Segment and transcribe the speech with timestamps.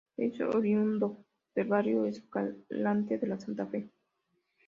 [0.17, 1.23] Es oriundo
[1.53, 3.87] del Barrio Escalante de la Santa Fe.